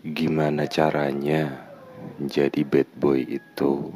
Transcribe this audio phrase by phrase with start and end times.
[0.00, 1.68] Gimana caranya
[2.16, 3.92] jadi bad boy itu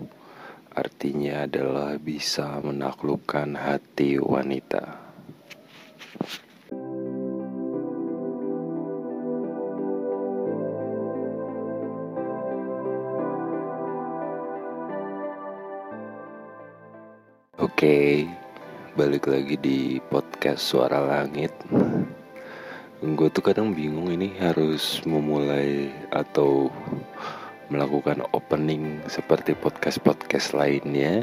[0.77, 5.01] artinya adalah bisa menaklukkan hati wanita.
[17.57, 18.29] Oke,
[18.93, 21.57] balik lagi di podcast Suara Langit
[23.05, 26.73] gue tuh kadang bingung ini harus memulai atau
[27.69, 31.21] melakukan opening seperti podcast-podcast lainnya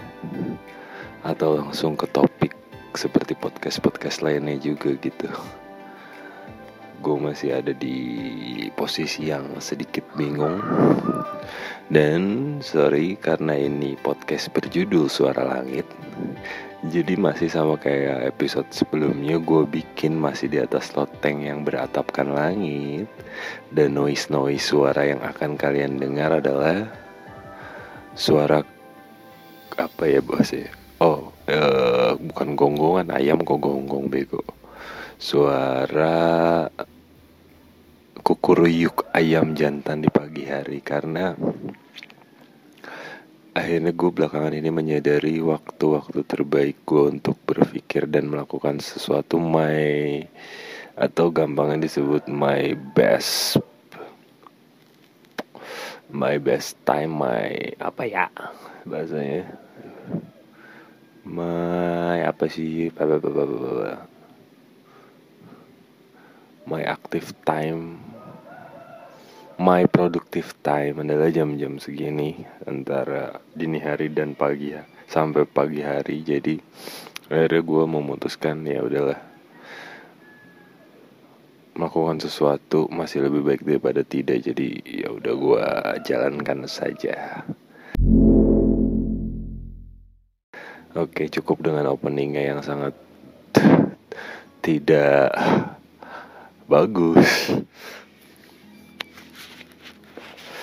[1.26, 2.54] atau langsung ke topik
[2.94, 5.26] seperti podcast-podcast lainnya juga gitu.
[7.02, 7.98] Gue masih ada di
[8.78, 10.62] posisi yang sedikit bingung.
[11.90, 12.22] Dan
[12.62, 15.90] sorry karena ini podcast berjudul Suara Langit
[16.82, 23.06] jadi masih sama kayak episode sebelumnya gue bikin masih di atas loteng yang beratapkan langit.
[23.70, 26.90] Dan noise-noise suara yang akan kalian dengar adalah
[28.12, 28.60] Suara
[29.80, 30.68] apa ya bosnya
[31.00, 34.44] Oh uh, bukan gonggongan ayam kok gonggong bego.
[35.16, 36.66] Suara
[38.22, 41.34] kukuruyuk ayam jantan di pagi hari Karena
[43.52, 50.24] Akhirnya gue belakangan ini menyadari waktu-waktu terbaik gue untuk berpikir dan melakukan sesuatu my
[50.96, 53.60] atau gampangnya disebut my best
[56.12, 58.32] my best time my apa ya
[58.88, 59.52] bahasanya?
[61.28, 62.88] My apa sih?
[66.68, 68.11] My active time
[69.60, 76.24] my productive time adalah jam-jam segini antara dini hari dan pagi ya sampai pagi hari.
[76.24, 76.56] Jadi
[77.28, 79.20] akhirnya gue memutuskan ya udahlah
[81.76, 84.46] melakukan sesuatu masih lebih baik daripada tidak.
[84.46, 85.66] Jadi ya udah gue
[86.08, 87.44] jalankan saja.
[90.92, 92.92] Oke cukup dengan openingnya yang sangat
[94.62, 95.32] tidak
[96.68, 97.52] bagus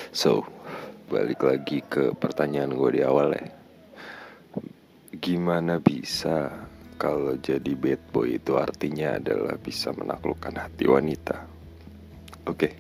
[0.09, 0.41] So,
[1.13, 3.45] balik lagi ke pertanyaan gue di awal ya.
[5.21, 6.65] Gimana bisa
[6.97, 11.37] kalau jadi bad boy itu artinya adalah bisa menaklukkan hati wanita?
[12.49, 12.57] Oke.
[12.57, 12.73] Okay.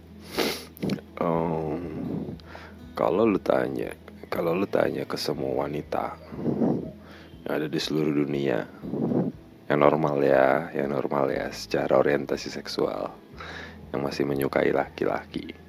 [1.21, 1.84] Um,
[2.97, 3.93] kalau lu tanya,
[4.33, 6.17] kalau lu tanya ke semua wanita
[7.44, 8.65] yang ada di seluruh dunia,
[9.69, 13.12] yang normal ya, yang normal ya, secara orientasi seksual,
[13.93, 15.68] yang masih menyukai laki-laki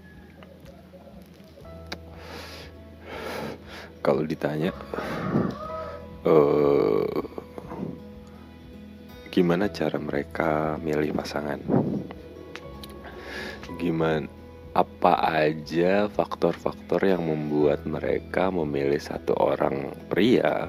[4.00, 4.72] kalau ditanya
[6.24, 7.24] uh,
[9.30, 11.60] gimana cara mereka milih pasangan?
[13.80, 14.28] Gimana
[14.76, 15.14] apa
[15.46, 20.68] aja faktor-faktor yang membuat mereka memilih satu orang pria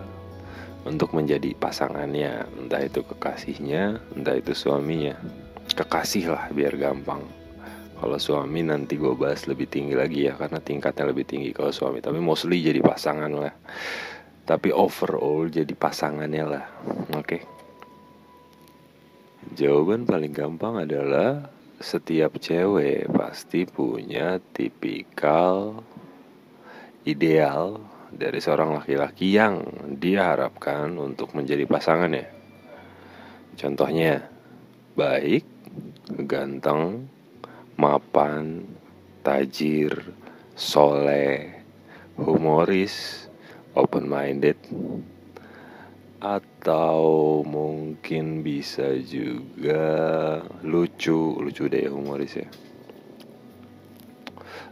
[0.86, 2.46] untuk menjadi pasangannya?
[2.60, 5.16] Entah itu kekasihnya entah itu suaminya.
[5.70, 7.39] Kekasih lah biar gampang
[8.00, 12.00] kalau suami nanti gue bahas lebih tinggi lagi ya karena tingkatnya lebih tinggi kalau suami.
[12.00, 13.52] Tapi mostly jadi pasangan lah.
[14.48, 16.64] Tapi overall jadi pasangannya lah.
[17.12, 17.28] Oke.
[17.28, 17.42] Okay?
[19.52, 25.84] Jawaban paling gampang adalah setiap cewek pasti punya tipikal
[27.04, 27.80] ideal
[28.12, 29.60] dari seorang laki-laki yang
[30.00, 32.26] dia harapkan untuk menjadi pasangannya.
[33.60, 34.24] Contohnya
[34.96, 35.44] baik,
[36.24, 37.08] ganteng,
[37.80, 38.68] mapan,
[39.24, 40.12] tajir,
[40.52, 41.48] soleh,
[42.20, 43.24] humoris,
[43.72, 44.60] open minded,
[46.20, 49.80] atau mungkin bisa juga
[50.60, 52.48] lucu, lucu deh humoris ya.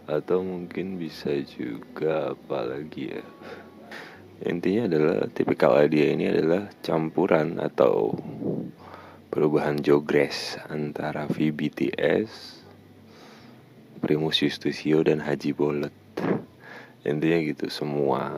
[0.05, 3.25] Atau mungkin bisa juga apalagi ya.
[4.45, 8.13] Intinya adalah tipikal idea ini adalah campuran atau
[9.33, 12.58] perubahan jogres antara VBTS
[13.98, 15.95] Primus Justusio dan Haji Bolet.
[17.03, 18.30] Intinya gitu semua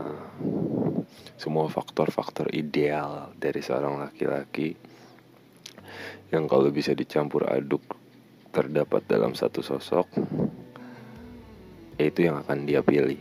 [1.36, 4.76] semua faktor-faktor ideal dari seorang laki-laki
[6.30, 7.82] yang kalau bisa dicampur aduk
[8.50, 10.06] terdapat dalam satu sosok
[12.00, 13.20] itu yang akan dia pilih.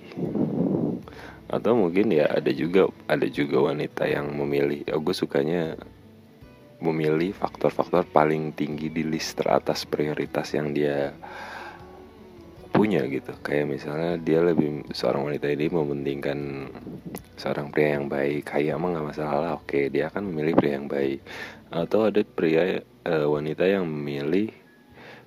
[1.49, 4.85] Atau mungkin ya ada juga ada juga wanita yang memilih.
[4.85, 5.75] Ya gue sukanya
[6.79, 11.11] memilih faktor-faktor paling tinggi di list teratas prioritas yang dia
[12.79, 13.35] punya gitu.
[13.43, 16.39] Kayak misalnya dia lebih seorang wanita ini mementingkan
[17.35, 18.47] seorang pria yang baik.
[18.47, 21.19] Kayak emang nggak masalah oke dia akan memilih pria yang baik.
[21.75, 24.55] Atau ada pria e, wanita yang memilih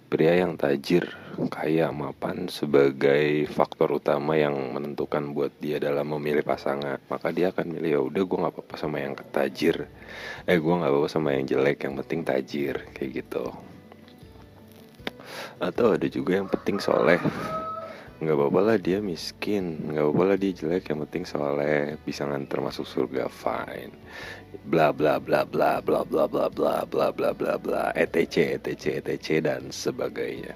[0.08, 1.08] pria yang tajir,
[1.48, 7.72] kaya, mapan sebagai faktor utama yang menentukan buat dia dalam memilih pasangan, maka dia akan
[7.72, 9.88] milih ya udah gue nggak apa-apa sama yang tajir,
[10.44, 12.84] eh gue nggak apa-apa sama yang jelek, yang penting tajir.
[12.92, 13.71] Kayak gitu.
[15.62, 17.22] Atau ada juga yang penting soleh,
[18.18, 22.58] nggak apa-apa lah dia miskin, nggak apa-apa lah dia jelek, yang penting soleh bisa nganter
[22.58, 23.94] masuk surga fine
[24.68, 29.40] bla bla bla bla bla bla bla bla bla bla bla bla etc etc etc
[29.40, 30.52] dan sebagainya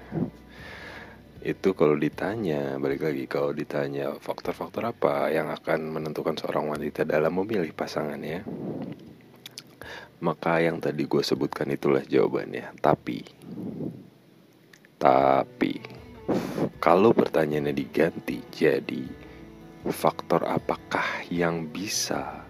[1.41, 7.33] itu kalau ditanya balik lagi kalau ditanya faktor-faktor apa yang akan menentukan seorang wanita dalam
[7.41, 8.45] memilih pasangannya
[10.21, 13.25] maka yang tadi gue sebutkan itulah jawabannya tapi
[14.97, 15.77] tapi
[16.81, 19.05] kalau pertanyaannya diganti jadi
[19.87, 22.47] faktor apakah yang bisa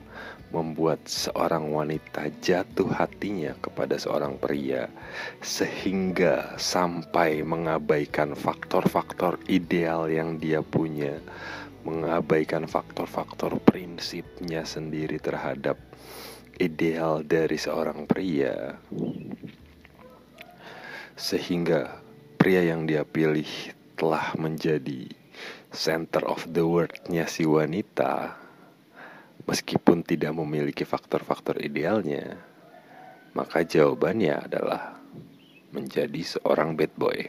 [0.47, 4.87] membuat seorang wanita jatuh hatinya kepada seorang pria
[5.43, 11.19] sehingga sampai mengabaikan faktor-faktor ideal yang dia punya,
[11.83, 15.75] mengabaikan faktor-faktor prinsipnya sendiri terhadap
[16.63, 18.79] ideal dari seorang pria.
[21.17, 22.06] Sehingga
[22.37, 23.49] pria yang dia pilih
[23.97, 25.09] telah menjadi
[25.73, 28.47] center of the world-nya si wanita
[29.47, 32.35] Meskipun tidak memiliki faktor-faktor idealnya,
[33.31, 34.99] maka jawabannya adalah
[35.71, 37.19] menjadi seorang bad boy.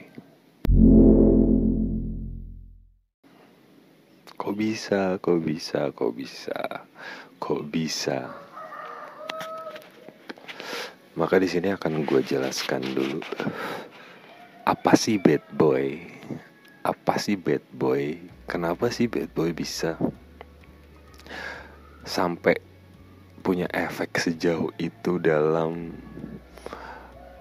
[4.35, 6.59] Kok bisa, kok bisa, kok bisa,
[7.39, 8.35] kok bisa?
[11.15, 13.23] Maka di sini akan gue jelaskan dulu
[14.69, 15.97] apa sih bad boy?
[16.85, 18.21] Apa sih bad boy?
[18.45, 19.97] Kenapa sih bad boy bisa
[22.05, 22.61] sampai
[23.41, 25.97] punya efek sejauh itu dalam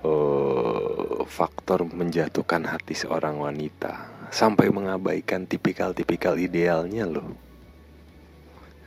[0.08, 7.36] uh, faktor menjatuhkan hati seorang wanita sampai mengabaikan tipikal-tipikal idealnya loh.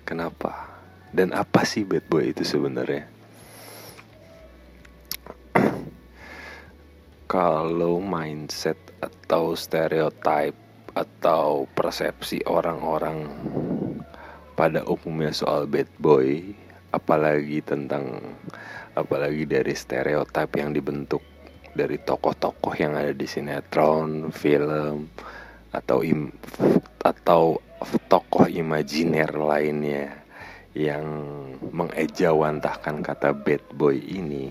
[0.08, 0.80] Kenapa?
[1.12, 3.19] Dan apa sih bad boy itu sebenarnya?
[7.30, 10.58] Kalau mindset atau stereotype
[10.98, 13.30] atau persepsi orang-orang
[14.58, 16.42] pada umumnya soal bad boy
[16.90, 18.18] apalagi tentang
[18.98, 21.22] apalagi dari stereotip yang dibentuk
[21.70, 25.06] dari tokoh-tokoh yang ada di sinetron, film
[25.70, 26.34] atau im,
[26.98, 27.62] atau
[28.10, 30.18] tokoh imajiner lainnya
[30.74, 31.06] yang
[31.70, 34.50] mengejawantahkan kata bad boy ini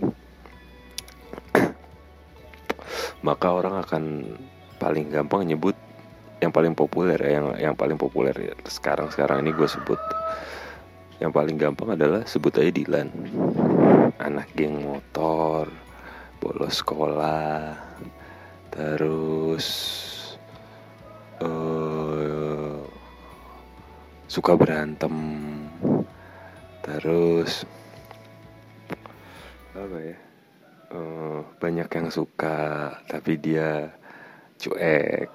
[3.22, 4.04] maka orang akan
[4.80, 5.76] paling gampang nyebut
[6.40, 10.00] yang paling populer ya, yang yang paling populer ya, sekarang sekarang ini gue sebut
[11.20, 13.12] yang paling gampang adalah sebut aja Dilan.
[14.24, 15.68] Anak geng motor
[16.40, 17.76] bolos sekolah
[18.72, 19.68] terus
[21.44, 22.80] uh,
[24.32, 25.12] suka berantem
[26.80, 27.68] terus
[29.76, 30.29] apa ya
[30.94, 33.94] uh, banyak yang suka tapi dia
[34.60, 35.30] cuek.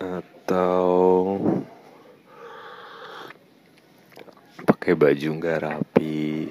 [0.00, 1.36] Atau
[4.64, 6.48] pakai baju nggak rapi.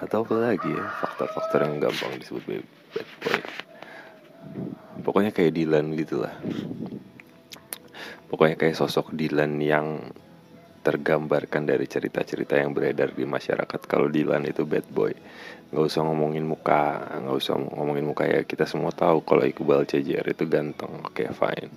[0.00, 2.64] Atau apa lagi ya faktor-faktor yang gampang disebut
[2.96, 3.40] bad boy.
[5.00, 6.32] Pokoknya kayak Dylan gitulah.
[8.28, 10.14] Pokoknya kayak sosok Dylan yang
[10.80, 13.80] tergambarkan dari cerita-cerita yang beredar di masyarakat.
[13.84, 15.12] Kalau Dylan itu bad boy
[15.70, 18.40] nggak usah ngomongin muka nggak usah ngomongin muka ya.
[18.48, 21.72] Kita semua tahu kalau Iqbal CJR itu ganteng oke okay, fine.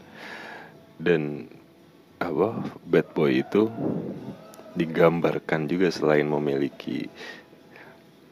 [0.95, 1.51] Dan
[2.23, 3.67] apa bad boy itu
[4.73, 7.05] digambarkan juga selain memiliki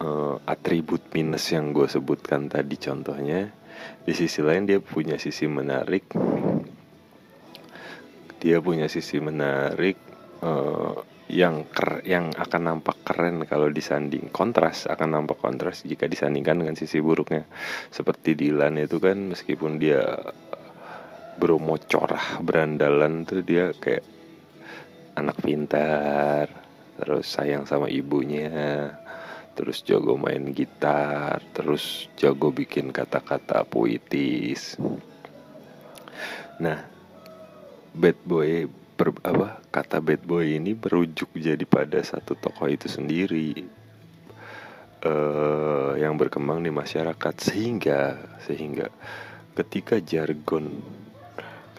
[0.01, 3.53] uh, atribut minus yang gue sebutkan tadi contohnya
[4.01, 6.15] di sisi lain dia punya sisi menarik.
[8.41, 10.10] Dia punya sisi menarik
[10.41, 10.93] uh,
[11.31, 14.27] yang ker yang akan nampak keren kalau disanding.
[14.35, 17.47] Kontras akan nampak kontras jika disandingkan dengan sisi buruknya.
[17.87, 20.03] Seperti Dilan itu kan meskipun dia
[21.39, 24.03] bromo corah berandalan tuh dia kayak
[25.15, 26.51] anak pintar
[26.99, 28.91] terus sayang sama ibunya
[29.57, 34.75] terus jago main gitar terus jago bikin kata-kata puitis.
[36.59, 36.83] Nah
[37.95, 43.65] bad boy per, apa kata bad boy ini merujuk jadi pada satu tokoh itu sendiri
[45.01, 47.33] uh, yang berkembang di masyarakat.
[47.41, 48.93] Sehingga sehingga
[49.57, 50.85] ketika jargon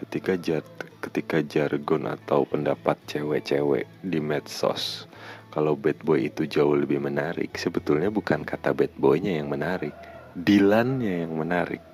[0.03, 0.67] ketika jar
[0.99, 5.07] ketika jargon atau pendapat cewek-cewek di medsos
[5.55, 9.95] kalau bad boy itu jauh lebih menarik sebetulnya bukan kata bad boynya yang menarik
[10.33, 11.85] Dilannya yang menarik.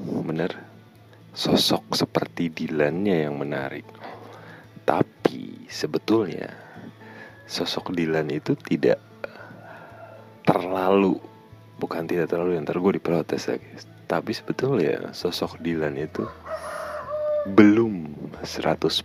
[0.00, 0.65] Bener
[1.36, 3.84] sosok seperti Dilannya yang menarik
[4.88, 6.48] tapi sebetulnya
[7.44, 8.96] sosok Dilan itu tidak
[10.48, 11.20] terlalu
[11.76, 13.68] bukan tidak terlalu yang tergue diprotes lagi
[14.08, 16.24] tapi sebetulnya sosok Dilan itu
[17.52, 19.04] belum 100%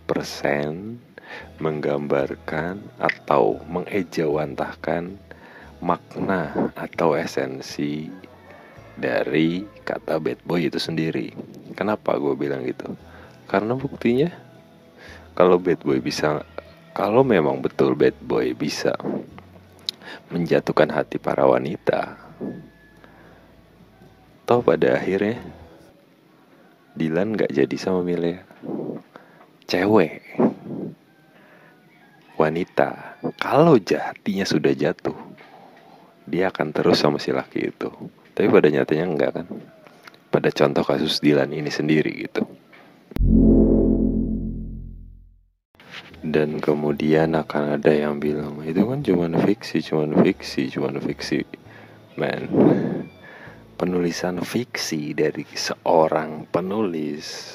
[1.60, 5.20] menggambarkan atau mengejawantahkan
[5.82, 8.10] makna atau esensi
[8.96, 11.34] dari kata bad boy itu sendiri.
[11.82, 12.94] Kenapa gue bilang gitu?
[13.50, 14.30] Karena buktinya
[15.34, 16.46] kalau bad boy bisa
[16.94, 18.94] kalau memang betul bad boy bisa
[20.30, 22.14] menjatuhkan hati para wanita
[24.46, 25.42] toh pada akhirnya
[26.94, 28.46] Dilan gak jadi sama Milea
[29.66, 30.22] cewek
[32.38, 33.18] wanita.
[33.42, 35.18] Kalau hatinya sudah jatuh
[36.30, 37.90] dia akan terus sama si laki itu.
[38.38, 39.46] Tapi pada nyatanya enggak kan
[40.32, 42.48] pada contoh kasus Dilan ini sendiri gitu.
[46.22, 51.44] Dan kemudian akan ada yang bilang itu kan cuma fiksi cuma fiksi cuma fiksi.
[52.16, 52.48] Man
[53.82, 57.50] penulisan fiksi dari seorang penulis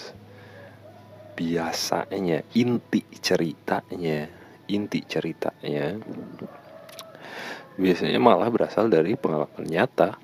[1.39, 4.27] biasanya inti ceritanya
[4.67, 5.95] inti ceritanya
[7.79, 10.19] biasanya malah berasal dari pengalaman nyata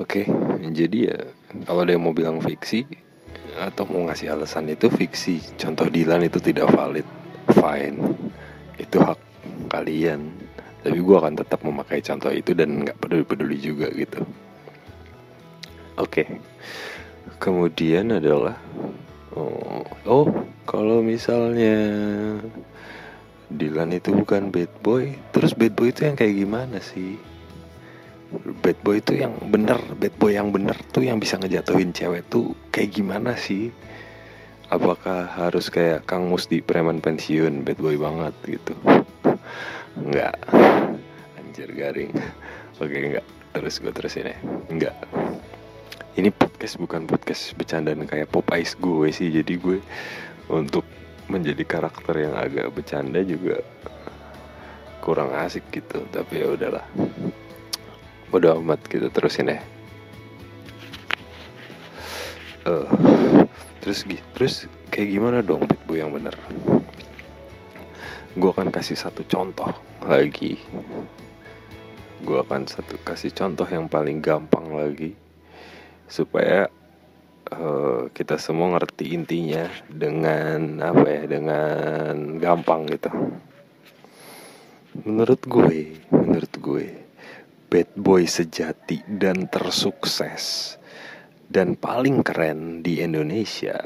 [0.00, 1.18] Oke, okay, jadi ya
[1.68, 2.88] kalau yang mau bilang fiksi
[3.60, 7.04] atau mau ngasih alasan itu fiksi, contoh Dilan itu tidak valid,
[7.52, 8.00] fine,
[8.80, 9.20] itu hak
[9.68, 10.32] kalian.
[10.80, 14.24] Tapi gue akan tetap memakai contoh itu dan nggak peduli-peduli juga gitu.
[16.00, 16.28] Oke, okay.
[17.36, 18.56] kemudian adalah
[19.36, 20.26] oh, oh
[20.64, 21.76] kalau misalnya
[23.52, 27.20] Dilan itu bukan bad boy, terus bad boy itu yang kayak gimana sih?
[28.30, 32.54] Bad boy itu yang bener bad boy yang bener tuh yang bisa ngejatuhin cewek tuh
[32.70, 33.74] kayak gimana sih?
[34.70, 38.74] Apakah harus kayak Kang Mus di preman pensiun bad boy banget gitu?
[39.98, 40.38] Enggak
[41.34, 42.14] Anjir garing.
[42.78, 44.38] Oke enggak Terus gue terusin ya.
[44.70, 44.94] Enggak
[46.14, 49.34] Ini podcast bukan podcast bercandaan kayak pop ice gue sih.
[49.34, 49.82] Jadi gue
[50.46, 50.86] Untuk
[51.26, 53.58] menjadi karakter yang agak bercanda juga
[55.02, 56.06] Kurang asik gitu.
[56.14, 56.86] Tapi ya udahlah
[58.30, 59.58] Bodo amat kita terusin ya.
[62.62, 62.86] Uh,
[63.82, 64.06] terus
[64.38, 66.38] terus kayak gimana dong boy yang bener?
[68.38, 69.74] Gue akan kasih satu contoh
[70.06, 70.62] lagi.
[72.22, 75.18] Gue akan satu kasih contoh yang paling gampang lagi
[76.06, 76.70] supaya
[77.50, 83.10] uh, kita semua ngerti intinya dengan apa ya dengan gampang gitu.
[85.02, 86.99] Menurut gue, menurut gue
[87.70, 90.74] bad boy sejati dan tersukses
[91.46, 93.78] dan paling keren di Indonesia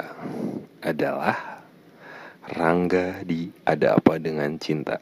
[0.81, 1.61] adalah
[2.49, 4.97] Rangga di Ada Apa Dengan Cinta.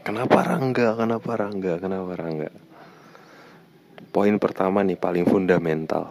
[0.00, 0.96] Kenapa Rangga?
[0.96, 1.74] Kenapa Rangga?
[1.76, 2.50] Kenapa Rangga?
[4.08, 6.08] Poin pertama nih paling fundamental.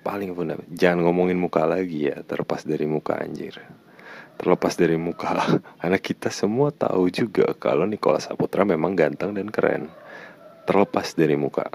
[0.00, 0.72] Paling fundamental.
[0.72, 3.60] Jangan ngomongin muka lagi ya, terlepas dari muka anjir
[4.38, 5.34] terlepas dari muka.
[5.82, 9.90] Karena kita semua tahu juga kalau Nikola Saputra memang ganteng dan keren.
[10.64, 11.66] Terlepas dari muka.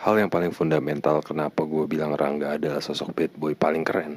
[0.00, 4.16] Hal yang paling fundamental kenapa gue bilang Rangga adalah sosok bad boy paling keren.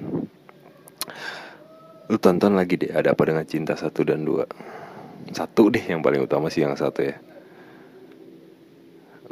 [2.08, 4.48] Lu tonton lagi deh ada apa dengan cinta satu dan dua.
[5.36, 7.20] Satu deh yang paling utama sih yang satu ya.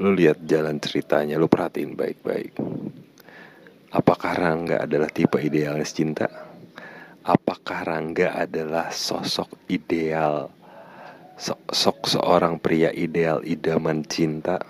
[0.04, 2.52] Lu lihat jalan ceritanya lu perhatiin baik-baik
[3.92, 6.24] Apakah Rangga adalah tipe idealis cinta?
[7.28, 10.48] Apakah Rangga adalah sosok ideal
[11.36, 14.64] Sosok seorang pria ideal idaman cinta?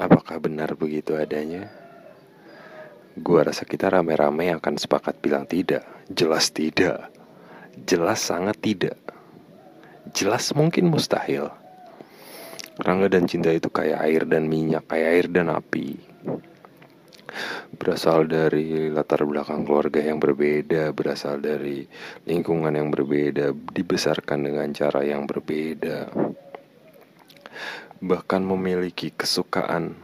[0.00, 1.68] Apakah benar begitu adanya?
[3.12, 7.12] Gua rasa kita rame-rame akan sepakat bilang tidak Jelas tidak
[7.84, 8.96] Jelas sangat tidak
[10.16, 11.52] Jelas mungkin mustahil
[12.80, 16.15] Rangga dan cinta itu kayak air dan minyak Kayak air dan api
[17.86, 21.86] berasal dari latar belakang keluarga yang berbeda, berasal dari
[22.26, 26.10] lingkungan yang berbeda, dibesarkan dengan cara yang berbeda,
[28.02, 29.94] bahkan memiliki kesukaan,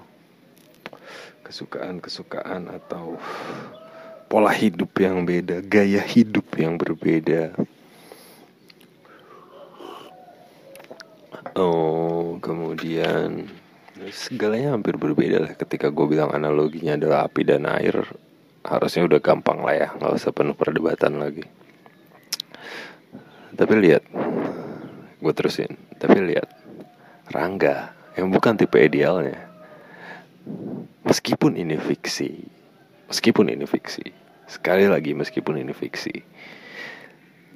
[1.43, 3.19] kesukaan-kesukaan atau
[4.31, 7.51] pola hidup yang beda, gaya hidup yang berbeda.
[11.59, 13.51] Oh, kemudian
[14.11, 18.03] segalanya hampir berbeda lah ketika gue bilang analoginya adalah api dan air
[18.67, 21.47] harusnya udah gampang lah ya nggak usah penuh perdebatan lagi
[23.53, 24.01] Tapi lihat,
[25.21, 25.77] gue terusin.
[26.01, 26.49] Tapi lihat,
[27.29, 29.45] Rangga yang bukan tipe idealnya.
[31.05, 32.33] Meskipun ini fiksi,
[33.13, 34.09] meskipun ini fiksi,
[34.49, 36.17] sekali lagi meskipun ini fiksi,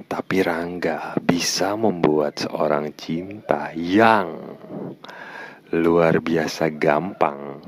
[0.05, 4.37] tapi Rangga bisa membuat seorang cinta yang
[5.75, 7.59] luar biasa gampang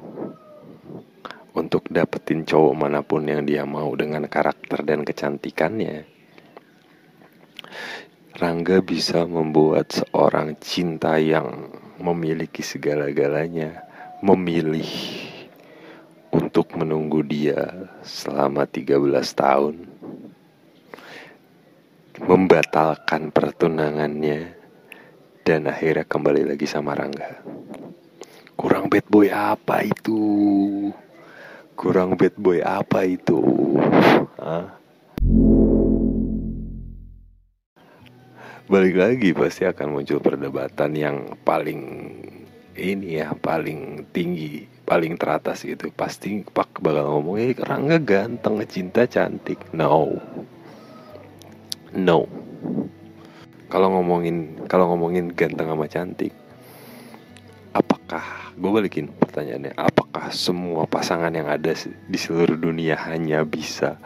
[1.50, 6.06] untuk dapetin cowok mana pun yang dia mau dengan karakter dan kecantikannya.
[8.38, 13.82] Rangga bisa membuat seorang cinta yang memiliki segala-galanya,
[14.22, 14.86] memilih
[16.30, 18.94] untuk menunggu dia selama 13
[19.34, 19.74] tahun,
[22.22, 24.54] membatalkan pertunangannya,
[25.42, 27.42] dan akhirnya kembali lagi sama Rangga.
[28.58, 30.18] Kurang bad boy apa itu?
[31.78, 33.38] Kurang bad boy apa itu?
[34.42, 34.78] Hah?
[38.68, 41.80] balik lagi pasti akan muncul perdebatan yang paling
[42.76, 49.08] ini ya paling tinggi paling teratas gitu pasti pak bakal ngomong eh Rangga ganteng cinta
[49.08, 50.20] cantik no
[51.96, 52.28] no
[53.72, 56.36] kalau ngomongin kalau ngomongin ganteng sama cantik
[58.08, 61.76] apakah gue balikin pertanyaannya apakah semua pasangan yang ada
[62.08, 64.00] di seluruh dunia hanya bisa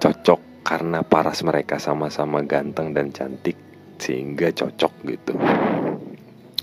[0.00, 3.60] cocok karena paras mereka sama-sama ganteng dan cantik
[4.00, 5.36] sehingga cocok gitu?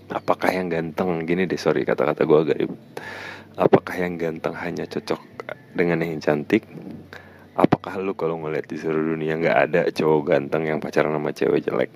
[0.09, 2.81] Apakah yang ganteng gini deh sorry kata-kata gue agak ribet.
[3.61, 5.21] Apakah yang ganteng hanya cocok
[5.77, 6.65] dengan yang cantik?
[7.53, 11.61] Apakah lu kalau ngeliat di seluruh dunia nggak ada cowok ganteng yang pacaran sama cewek
[11.61, 11.93] jelek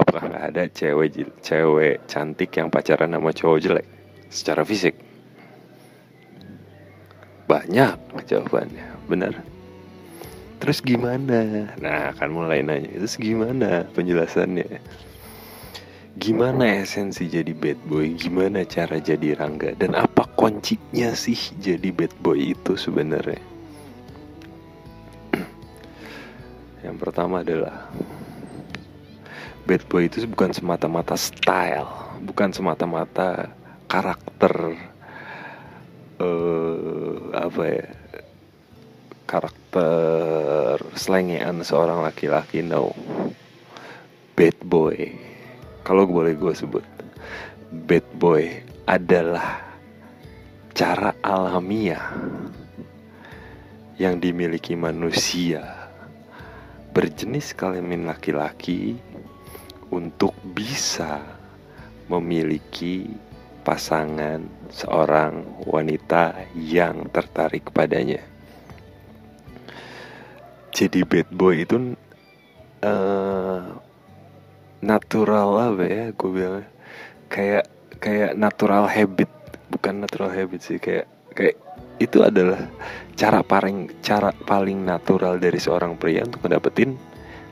[0.00, 3.86] apakah ada cewek cewek cantik yang pacaran sama cowok jelek
[4.32, 4.96] secara fisik
[7.44, 9.34] banyak jawabannya benar
[10.60, 11.72] Terus gimana?
[11.80, 12.92] Nah, akan mulai nanya.
[13.00, 14.68] Terus gimana penjelasannya?
[16.20, 18.12] Gimana esensi jadi bad boy?
[18.12, 19.72] Gimana cara jadi rangga?
[19.80, 23.40] Dan apa kuncinya sih jadi bad boy itu sebenarnya?
[26.84, 27.88] Yang pertama adalah
[29.70, 33.54] bad boy itu bukan semata-mata style, bukan semata-mata
[33.86, 34.74] karakter
[36.18, 37.86] uh, apa ya?
[39.30, 42.90] karakter slengean seorang laki-laki no
[44.34, 45.14] bad boy
[45.86, 46.82] kalau boleh gue sebut
[47.70, 48.50] bad boy
[48.90, 49.70] adalah
[50.74, 52.10] cara alamiah
[54.02, 55.62] yang dimiliki manusia
[56.90, 58.98] berjenis kelamin laki-laki
[59.90, 61.22] untuk bisa
[62.10, 63.06] memiliki
[63.62, 68.22] pasangan seorang wanita yang tertarik padanya.
[70.70, 71.76] Jadi bad boy itu
[72.82, 73.62] uh,
[74.80, 76.64] natural apa ya gue bilang
[77.28, 77.68] kayak
[78.00, 79.28] kayak natural habit
[79.68, 81.04] bukan natural habit sih kayak
[81.36, 81.60] kayak
[82.00, 82.64] itu adalah
[83.12, 86.96] cara paling cara paling natural dari seorang pria untuk mendapetin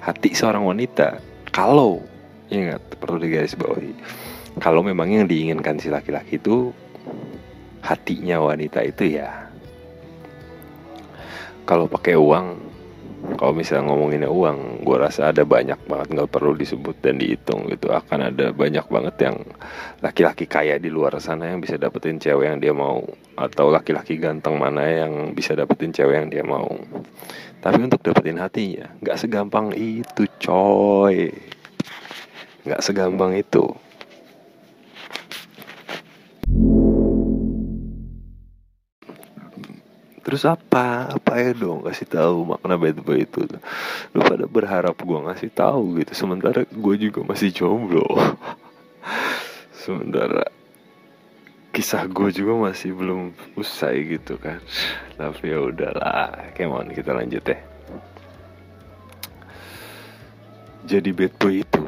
[0.01, 1.21] hati seorang wanita.
[1.53, 2.01] Kalau
[2.49, 3.93] ingat perlu digaris bawahi
[4.59, 6.75] kalau memang yang diinginkan si laki-laki itu
[7.79, 9.31] hatinya wanita itu ya.
[11.63, 12.67] Kalau pakai uang
[13.35, 17.95] kalau misalnya ngomonginnya uang gue rasa ada banyak banget nggak perlu disebut dan dihitung gitu.
[17.95, 19.37] Akan ada banyak banget yang
[20.03, 23.05] laki-laki kaya di luar sana yang bisa dapetin cewek yang dia mau.
[23.39, 26.67] Atau laki-laki ganteng mana yang bisa dapetin cewek yang dia mau.
[27.63, 31.31] Tapi untuk dapetin hatinya nggak segampang itu coy
[32.69, 33.65] nggak segampang itu
[40.29, 41.09] Terus apa?
[41.09, 43.49] Apa ya dong kasih tahu makna bad boy itu.
[44.13, 46.13] Lu pada berharap gue ngasih tahu gitu.
[46.13, 48.05] Sementara gue juga masih jomblo.
[49.89, 50.45] Sementara
[51.73, 54.61] kisah gue juga masih belum usai gitu kan.
[55.17, 57.57] Tapi ya udahlah, kemon kita lanjut ya.
[60.85, 61.88] Jadi bad boy itu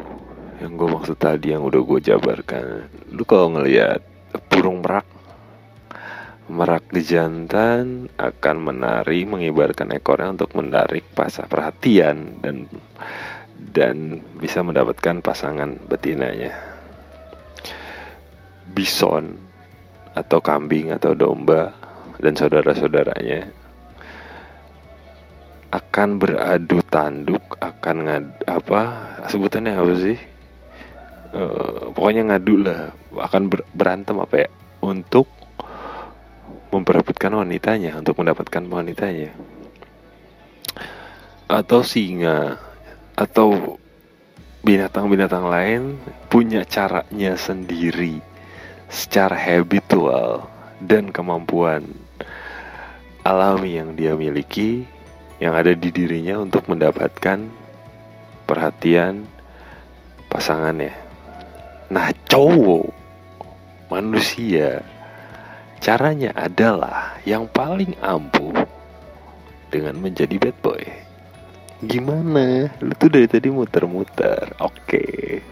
[0.61, 2.87] yang gue maksud tadi yang udah gue jabarkan.
[3.17, 4.05] Lu kalau ngelihat
[4.53, 5.09] burung merak
[6.51, 12.67] Merak jantan akan menari mengibarkan ekornya untuk menarik pasah perhatian dan
[13.55, 16.51] dan bisa mendapatkan pasangan betinanya.
[18.67, 19.39] Bison
[20.11, 21.71] atau kambing atau domba
[22.19, 23.47] dan saudara-saudaranya
[25.71, 28.81] akan beradu tanduk, akan ngad apa
[29.31, 30.19] sebutannya apa sih?
[31.31, 34.49] Uh, pokoknya ngadu lah, akan ber berantem apa ya
[34.83, 35.31] untuk
[36.71, 39.31] memperebutkan wanitanya untuk mendapatkan wanitanya
[41.51, 42.63] atau singa
[43.19, 43.79] atau
[44.63, 45.83] binatang-binatang lain
[46.31, 48.23] punya caranya sendiri
[48.87, 50.47] secara habitual
[50.79, 51.91] dan kemampuan
[53.27, 54.87] alami yang dia miliki
[55.43, 57.51] yang ada di dirinya untuk mendapatkan
[58.47, 59.27] perhatian
[60.31, 61.10] pasangannya.
[61.91, 62.87] Nah, cowok
[63.91, 64.79] manusia
[65.83, 68.55] caranya adalah yang paling ampuh
[69.75, 70.83] dengan menjadi bad boy.
[71.83, 72.71] Gimana?
[72.79, 74.55] Lu tuh dari tadi muter-muter.
[74.63, 75.43] Oke.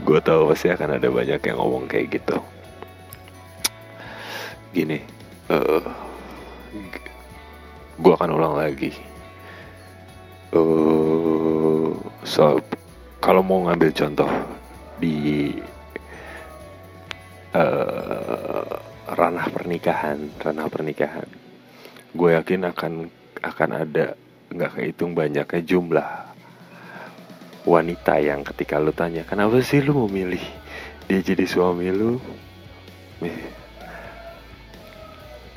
[0.00, 2.38] Gue tahu pasti akan ada banyak yang ngomong kayak gitu.
[4.72, 5.02] Gini,
[5.52, 5.84] uh,
[8.00, 8.96] gue akan ulang lagi.
[10.56, 11.92] Uh,
[12.24, 12.56] so
[13.20, 14.55] kalau mau ngambil contoh
[14.96, 15.52] di
[17.52, 21.28] uh, ranah pernikahan, ranah pernikahan,
[22.12, 22.92] gue yakin akan
[23.44, 24.16] akan ada
[24.50, 26.10] nggak kehitung banyaknya jumlah
[27.66, 30.42] wanita yang ketika lu tanya kenapa sih lu milih
[31.10, 32.18] dia jadi suami lu?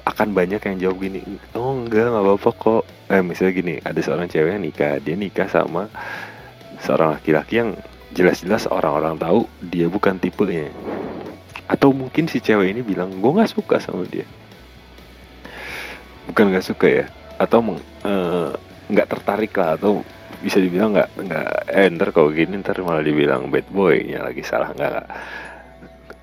[0.10, 1.22] Akan banyak yang jawab gini
[1.54, 2.84] oh enggak nggak apa-apa kok.
[3.10, 5.90] Eh misalnya gini ada seorang cewek yang nikah dia nikah sama
[6.82, 7.78] seorang laki-laki yang
[8.14, 10.70] jelas-jelas orang-orang tahu dia bukan tipenya.
[11.70, 14.26] Atau mungkin si cewek ini bilang gue nggak suka sama dia.
[16.30, 17.06] Bukan nggak suka ya?
[17.38, 18.52] Atau uh,
[18.90, 20.02] nggak tertarik lah atau
[20.40, 24.40] bisa dibilang nggak nggak eh ntar kalau gini ntar malah dibilang bad boy nya lagi
[24.40, 25.06] salah nggak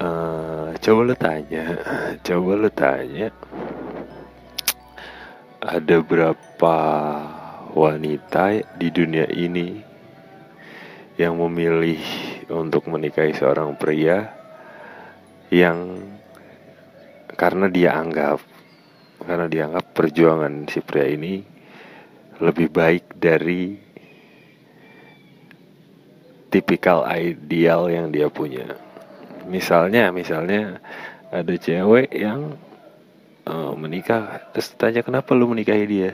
[0.00, 1.64] uh, coba lu tanya
[2.26, 3.28] coba lu tanya
[5.60, 6.76] ada berapa
[7.76, 9.85] wanita di dunia ini
[11.16, 12.00] yang memilih
[12.52, 14.30] untuk menikahi seorang pria
[15.48, 16.00] yang
[17.36, 18.40] karena dia anggap
[19.24, 21.40] karena dianggap perjuangan si pria ini
[22.40, 23.74] lebih baik dari
[26.52, 28.76] tipikal ideal yang dia punya.
[29.48, 30.80] Misalnya, misalnya
[31.32, 32.54] ada cewek yang
[33.48, 36.10] uh, menikah terus tanya kenapa lu menikahi dia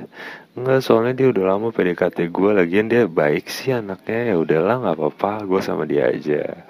[0.53, 4.33] Enggak soalnya dia udah lama PDKT gue lagian dia baik sih anaknya.
[4.33, 6.69] Ya udahlah nggak apa-apa gue sama dia aja.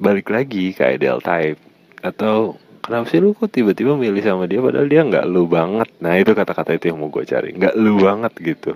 [0.00, 1.60] Balik lagi ke ideal type.
[2.00, 5.88] Atau kenapa sih lu kok tiba-tiba milih sama dia padahal dia nggak lu banget?
[6.00, 7.52] Nah itu kata-kata itu yang mau gue cari.
[7.52, 8.72] Nggak lu banget gitu.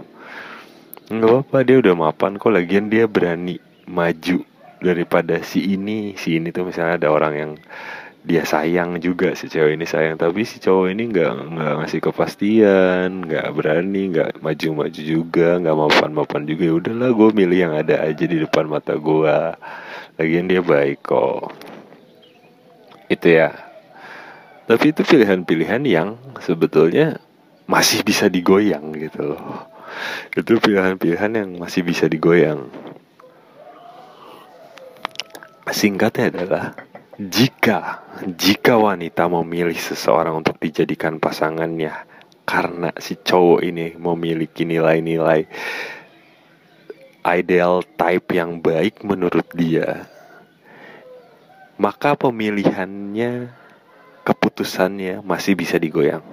[1.09, 2.53] Nggak apa-apa dia udah mapan kok.
[2.53, 3.57] Lagian dia berani
[3.89, 4.45] maju
[4.85, 6.21] daripada si ini.
[6.21, 7.53] Si ini tuh misalnya ada orang yang
[8.23, 10.15] dia sayang juga si cewek ini sayang.
[10.15, 16.43] Tapi si cowok ini nggak nggak ngasih kepastian nggak berani nggak maju-maju juga nggak mapan-mapan
[16.47, 16.63] juga.
[16.71, 19.37] Ya udahlah gue milih yang ada aja di depan mata gue
[20.23, 21.51] lagian dia baik kok.
[23.11, 23.51] Itu ya.
[24.71, 27.19] Tapi itu pilihan-pilihan yang sebetulnya
[27.67, 29.67] masih bisa digoyang gitu loh.
[30.33, 32.71] Itu pilihan-pilihan yang masih bisa digoyang.
[35.73, 36.65] Singkatnya adalah
[37.31, 38.03] jika
[38.35, 41.95] jika wanita memilih seseorang untuk dijadikan pasangannya
[42.43, 45.47] karena si cowok ini memiliki nilai-nilai
[47.23, 50.11] ideal type yang baik menurut dia,
[51.79, 53.55] maka pemilihannya
[54.27, 56.27] keputusannya masih bisa digoyang.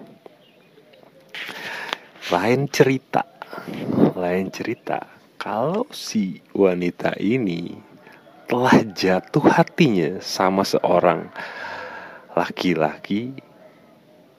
[2.33, 3.25] Lain cerita,
[4.17, 5.05] lain cerita.
[5.37, 7.88] Kalau si wanita ini
[8.49, 11.29] telah jatuh hatinya sama seorang
[12.33, 13.37] laki-laki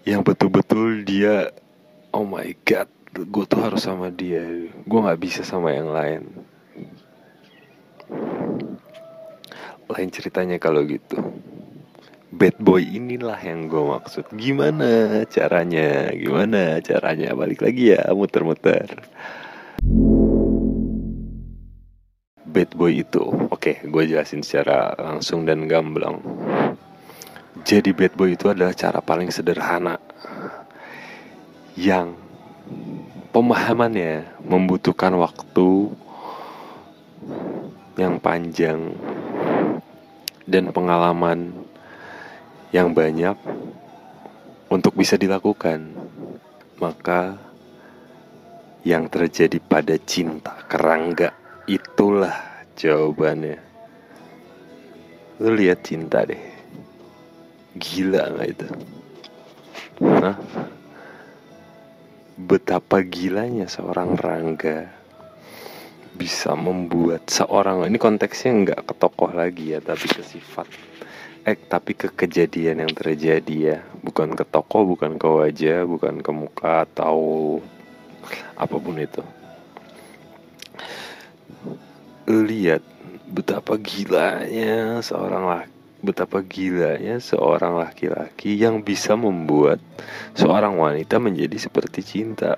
[0.03, 1.55] yang betul-betul dia,
[2.11, 6.27] oh my god, gue tuh harus sama dia, gue nggak bisa sama yang lain.
[9.87, 11.23] Lain ceritanya kalau gitu.
[12.35, 14.27] Bad boy inilah yang gue maksud.
[14.35, 16.11] Gimana caranya?
[16.15, 17.35] Gimana caranya?
[17.35, 18.91] Balik lagi ya muter-muter
[22.51, 23.23] bad boy itu.
[23.55, 26.19] Oke gue jelasin secara langsung dan gamblang.
[27.63, 29.97] Jadi bad boy itu adalah cara paling sederhana
[31.79, 32.19] yang
[33.31, 35.95] pemahamannya membutuhkan waktu
[37.95, 38.99] yang panjang
[40.51, 41.55] dan pengalaman
[42.75, 43.39] yang banyak
[44.71, 45.95] untuk bisa dilakukan,
[46.79, 47.39] maka
[48.87, 51.40] yang terjadi pada cinta kerangga
[51.71, 52.35] itulah
[52.75, 53.63] jawabannya.
[55.39, 56.43] Lu lihat cinta deh,
[57.79, 58.69] gila nggak itu?
[60.03, 60.37] Hah?
[62.41, 64.91] Betapa gilanya seorang rangga
[66.19, 70.69] bisa membuat seorang ini konteksnya nggak ke tokoh lagi ya tapi ke sifat
[71.49, 76.29] eh tapi ke kejadian yang terjadi ya bukan ke toko bukan ke wajah bukan ke
[76.29, 77.57] muka atau
[78.53, 79.25] apa pun itu
[82.31, 82.85] lihat
[83.31, 89.85] betapa gilanya seorang laki betapa gilanya seorang laki-laki yang bisa membuat
[90.33, 92.57] seorang wanita menjadi seperti cinta.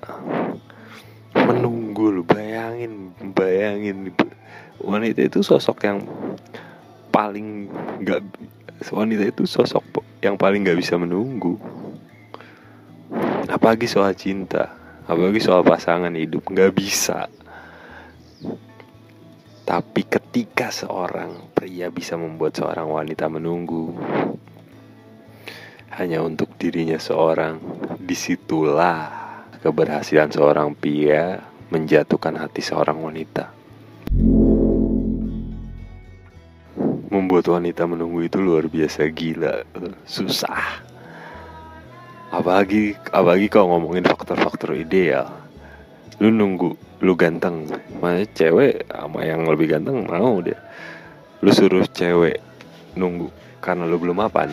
[1.35, 4.15] Menunggu lu bayangin bayangin.
[4.79, 5.99] Wanita itu sosok yang
[7.11, 7.67] paling
[7.99, 8.23] nggak
[8.95, 9.83] wanita itu sosok
[10.23, 11.59] yang paling nggak bisa menunggu.
[13.51, 14.71] Apalagi soal cinta
[15.03, 17.27] apalagi soal pasangan hidup nggak bisa
[19.63, 23.95] tapi ketika seorang pria bisa membuat seorang wanita menunggu
[25.93, 27.61] hanya untuk dirinya seorang,
[28.01, 29.13] di situlah
[29.61, 31.37] keberhasilan seorang pria
[31.69, 33.53] menjatuhkan hati seorang wanita.
[37.13, 39.61] Membuat wanita menunggu itu luar biasa gila,
[40.03, 40.81] susah.
[42.33, 45.29] Apalagi, apalagi kalau ngomongin faktor-faktor ideal,
[46.17, 47.67] lu nunggu lu ganteng
[47.99, 50.55] mana cewek sama yang lebih ganteng mau deh
[51.43, 52.39] lu suruh cewek
[52.95, 53.27] nunggu
[53.59, 54.51] karena lu belum mapan.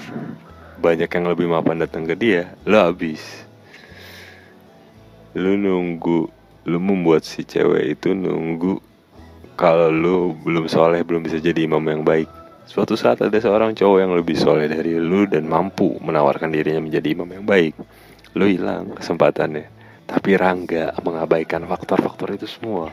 [0.80, 3.46] Banyak yang lebih mapan datang ke dia lu habis.
[5.38, 6.26] Lu nunggu
[6.66, 8.82] lu membuat si cewek itu nunggu
[9.54, 12.26] kalau lu belum soleh belum bisa jadi imam yang baik.
[12.66, 17.14] Suatu saat ada seorang cowok yang lebih soleh dari lu dan mampu menawarkan dirinya menjadi
[17.14, 17.74] imam yang baik.
[18.34, 19.79] Lu hilang kesempatannya
[20.10, 22.90] tapi Rangga mengabaikan faktor-faktor itu semua.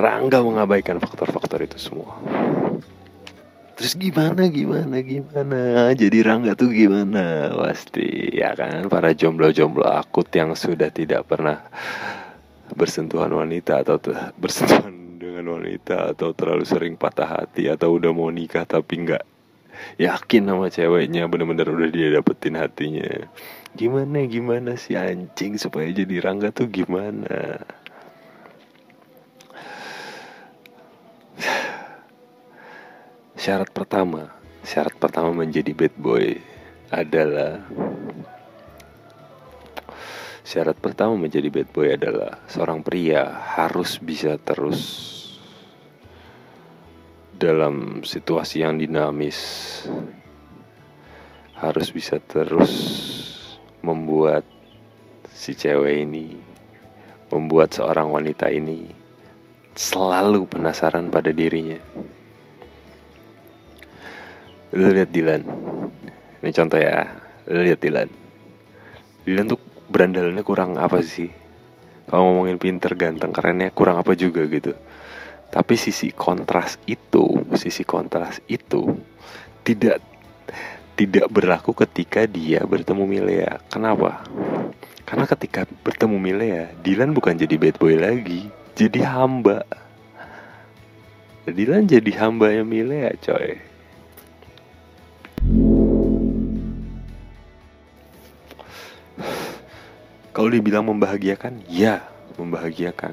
[0.00, 2.16] Rangga mengabaikan faktor-faktor itu semua.
[3.76, 5.92] Terus gimana, gimana, gimana?
[5.92, 7.52] Jadi Rangga tuh gimana?
[7.52, 8.88] Pasti, ya kan?
[8.88, 11.60] Para jomblo-jomblo akut yang sudah tidak pernah
[12.72, 14.00] bersentuhan wanita atau
[14.40, 19.24] bersentuhan dengan wanita atau terlalu sering patah hati atau udah mau nikah tapi nggak
[20.00, 23.28] yakin sama ceweknya bener-bener udah dia dapetin hatinya
[23.72, 27.64] gimana gimana si anjing supaya jadi Rangga tuh gimana?
[33.36, 36.38] Syarat pertama syarat pertama menjadi bad boy
[36.94, 37.66] adalah
[40.46, 43.26] syarat pertama menjadi bad boy adalah seorang pria
[43.58, 45.10] harus bisa terus
[47.34, 49.38] dalam situasi yang dinamis.
[51.58, 52.70] Harus bisa terus
[53.82, 54.46] membuat
[55.28, 56.38] si cewek ini,
[57.30, 58.86] membuat seorang wanita ini
[59.74, 61.78] selalu penasaran pada dirinya.
[64.72, 65.42] Lu lihat Dilan.
[66.40, 67.04] Ini contoh ya.
[67.52, 68.08] Lu lihat Dilan.
[69.28, 69.60] Dilan tuh
[69.92, 71.28] berandalannya kurang apa sih?
[72.08, 74.72] Kalau ngomongin pinter, ganteng, kerennya kurang apa juga gitu.
[75.52, 78.96] Tapi sisi kontras itu, sisi kontras itu
[79.60, 80.00] tidak
[80.92, 83.64] tidak berlaku ketika dia bertemu Milea.
[83.72, 84.24] Kenapa?
[85.08, 89.64] Karena ketika bertemu Milea, Dylan bukan jadi bad boy lagi, jadi hamba.
[91.48, 93.60] Dylan jadi hamba yang Milea, coy.
[100.32, 102.00] Kalau dibilang membahagiakan, ya
[102.40, 103.12] membahagiakan.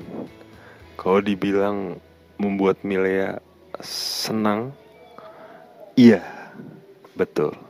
[0.96, 2.00] Kalau dibilang
[2.39, 3.44] membuat Milea
[3.84, 4.72] senang,
[6.00, 6.24] iya,
[7.20, 7.68] betul.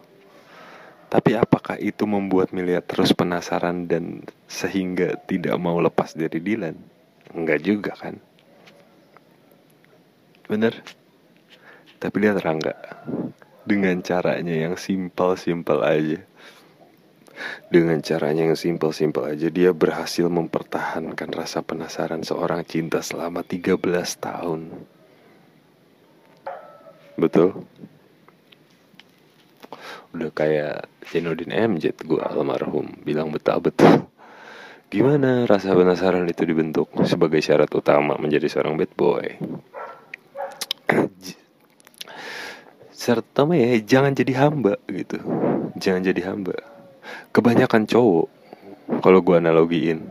[1.09, 6.77] Tapi apakah itu membuat Milia terus penasaran dan sehingga tidak mau lepas dari Dylan?
[7.33, 8.21] Enggak juga kan?
[10.45, 10.81] Bener?
[11.99, 12.73] Tapi lihat Rangga
[13.67, 16.19] Dengan caranya yang simpel-simpel aja
[17.67, 23.77] Dengan caranya yang simpel-simpel aja Dia berhasil mempertahankan rasa penasaran seorang cinta selama 13
[24.15, 24.61] tahun
[27.19, 27.67] Betul?
[30.15, 34.09] Udah kayak Zainuddin MJ gue almarhum bilang betul-betul.
[34.89, 39.25] Gimana rasa penasaran itu dibentuk sebagai syarat utama menjadi seorang bad boy?
[43.09, 45.17] Utama ya jangan jadi hamba gitu.
[45.77, 46.57] Jangan jadi hamba.
[47.33, 48.27] Kebanyakan cowok
[49.01, 50.09] kalau gue analogiin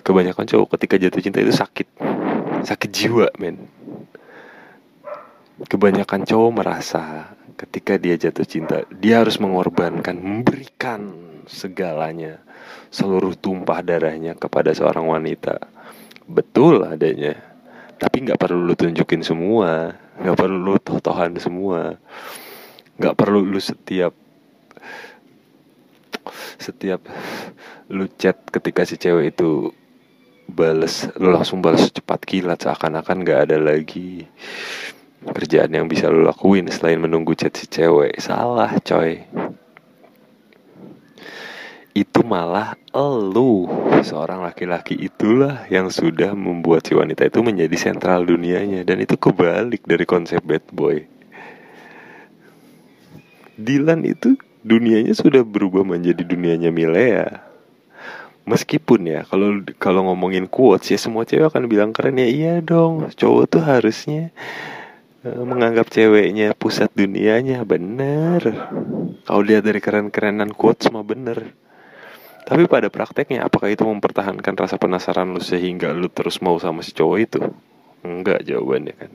[0.00, 1.88] kebanyakan cowok ketika jatuh cinta itu sakit.
[2.64, 3.68] Sakit jiwa men.
[5.68, 11.12] Kebanyakan cowok merasa ketika dia jatuh cinta, dia harus mengorbankan, memberikan
[11.48, 12.40] segalanya,
[12.92, 15.56] seluruh tumpah darahnya kepada seorang wanita.
[16.28, 17.36] Betul adanya,
[17.96, 21.96] tapi nggak perlu lu tunjukin semua, nggak perlu lu toh-tohan semua,
[23.00, 24.12] nggak perlu lu setiap
[26.58, 27.00] setiap
[27.86, 29.70] lu chat ketika si cewek itu
[30.46, 34.26] bales lu langsung balas cepat kilat seakan-akan nggak ada lagi
[35.24, 38.20] kerjaan yang bisa lo lakuin selain menunggu chat si cewek.
[38.20, 39.24] Salah coy.
[41.96, 43.64] Itu malah elu.
[44.04, 48.84] Seorang laki-laki itulah yang sudah membuat si wanita itu menjadi sentral dunianya.
[48.84, 51.00] Dan itu kebalik dari konsep bad boy.
[53.56, 57.40] Dylan itu dunianya sudah berubah menjadi dunianya Milea.
[58.46, 62.20] Meskipun ya kalau kalau ngomongin quotes ya semua cewek akan bilang keren.
[62.20, 64.30] Ya iya dong cowok tuh harusnya
[65.34, 68.42] menganggap ceweknya pusat dunianya bener
[69.26, 71.56] kalau lihat dari keren-kerenan quotes mah bener
[72.46, 76.94] tapi pada prakteknya apakah itu mempertahankan rasa penasaran lu sehingga lu terus mau sama si
[76.94, 77.42] cowok itu?
[78.06, 79.10] Enggak jawabannya kan.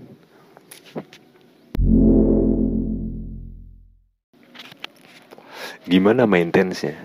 [5.87, 6.99] Gimana maintenance-nya?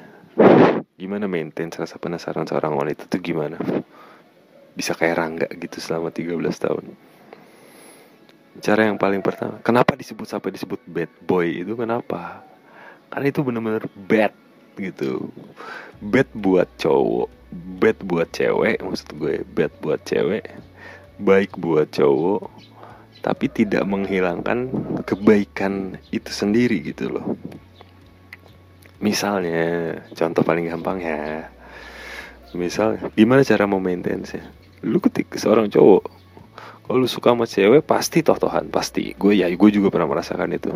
[0.99, 3.62] Gimana maintenance rasa penasaran seorang wanita itu gimana?
[4.75, 6.85] Bisa kayak Rangga gitu selama 13 tahun.
[8.64, 12.42] Cara yang paling pertama, kenapa disebut sampai disebut bad boy itu kenapa?
[13.12, 14.33] Karena itu benar-benar bad
[14.81, 15.29] gitu.
[16.01, 20.45] Bad buat cowok bad buat cewek maksud gue bad buat cewek
[21.16, 22.51] baik buat cowok
[23.25, 24.71] tapi tidak menghilangkan
[25.03, 27.35] kebaikan itu sendiri gitu loh.
[29.03, 31.51] Misalnya contoh paling gampang ya.
[32.55, 34.38] Misal gimana cara mau maintenance
[34.87, 36.07] lu ketik seorang cowok
[36.94, 39.14] lu suka sama cewek pasti toh-tohan pasti.
[39.18, 40.70] Gue ya gue juga pernah merasakan itu.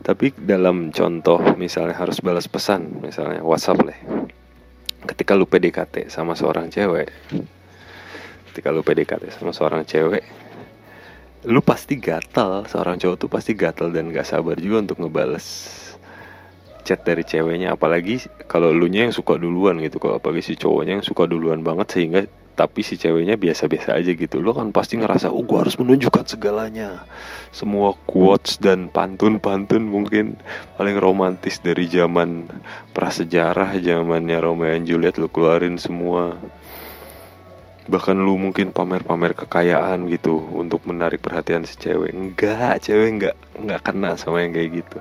[0.00, 3.98] Tapi dalam contoh misalnya harus balas pesan misalnya WhatsApp lah
[5.04, 7.08] ketika lu PDKT sama seorang cewek
[8.52, 10.24] ketika lu PDKT sama seorang cewek
[11.48, 12.68] lu pasti gatal.
[12.68, 15.46] Seorang cowok tuh pasti gatal dan gak sabar juga untuk ngebales
[16.84, 17.72] chat dari ceweknya.
[17.72, 19.96] Apalagi kalau lu nya yang suka duluan gitu.
[19.96, 24.42] Kalau apalagi si cowoknya yang suka duluan banget sehingga tapi si ceweknya biasa-biasa aja gitu.
[24.42, 27.08] Lo kan pasti ngerasa oh gue harus menunjukkan segalanya.
[27.54, 30.36] Semua quotes dan pantun-pantun mungkin
[30.76, 32.52] paling romantis dari zaman
[32.92, 36.36] prasejarah zamannya Romeo and Juliet lo keluarin semua.
[37.90, 42.12] Bahkan lu mungkin pamer-pamer kekayaan gitu untuk menarik perhatian si cewek.
[42.12, 44.98] Enggak cewek enggak enggak kena sama yang kayak gitu.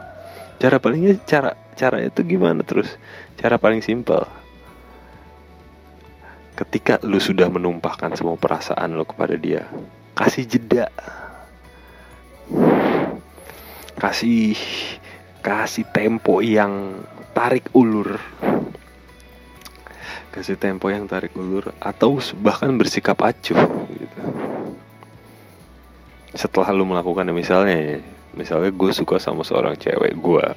[0.63, 2.95] Cara palingnya cara cara itu gimana terus?
[3.35, 4.38] Cara paling simpel
[6.59, 9.63] ketika lu sudah menumpahkan semua perasaan lu kepada dia
[10.19, 10.91] kasih jeda.
[13.95, 14.59] Kasih
[15.39, 16.99] kasih tempo yang
[17.31, 18.19] tarik ulur.
[20.35, 23.63] Kasih tempo yang tarik ulur atau bahkan bersikap acuh
[23.95, 24.19] gitu.
[26.35, 28.03] Setelah lu melakukan misalnya
[28.35, 30.47] misalnya gue suka sama seorang cewek gue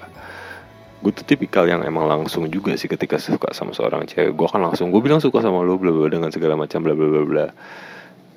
[1.02, 4.38] gue tuh tipikal yang emang langsung juga sih ketika suka sama seorang cewek.
[4.38, 7.08] Gue kan langsung gue bilang suka sama lo bla bla dengan segala macam bla bla
[7.10, 7.46] bla bla.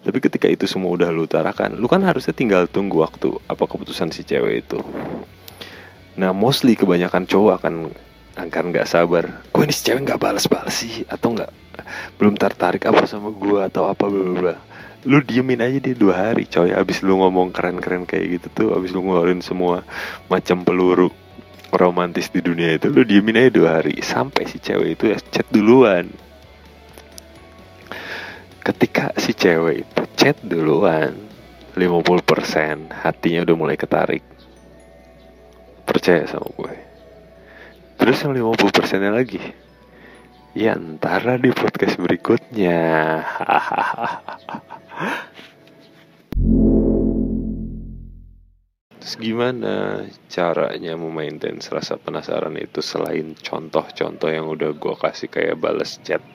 [0.02, 4.10] Tapi ketika itu semua udah lu utarakan lu kan harusnya tinggal tunggu waktu apa keputusan
[4.10, 4.82] si cewek itu.
[6.18, 7.94] Nah mostly kebanyakan cowok akan
[8.34, 9.46] akan nggak sabar.
[9.54, 11.54] Gue ini si cewek nggak balas-balas sih atau nggak
[12.18, 14.56] belum tertarik apa sama gue atau apa bla bla bla.
[15.06, 16.74] Lu diemin aja dia dua hari coy.
[16.74, 19.86] Abis lu ngomong keren-keren kayak gitu tuh abis lu ngeluarin semua
[20.34, 21.14] macam peluru
[21.76, 24.02] romantis di dunia itu lu diemin aja dua hari.
[24.02, 26.10] Sampai si cewek itu ya chat duluan.
[28.66, 31.14] Ketika si cewek itu chat duluan
[31.76, 34.24] 50% hatinya udah mulai ketarik.
[35.86, 36.76] Percaya sama gue.
[38.00, 39.44] Terus yang 50% nya lagi.
[40.56, 43.20] Ya antara di podcast berikutnya
[49.06, 50.02] Terus gimana
[50.34, 56.26] caranya memaintain rasa penasaran itu selain contoh-contoh yang udah gue kasih kayak balas chat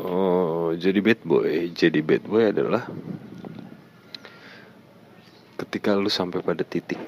[0.00, 1.68] Oh, jadi bad boy.
[1.76, 2.88] Jadi bad boy adalah
[5.60, 6.98] ketika lu sampai pada titik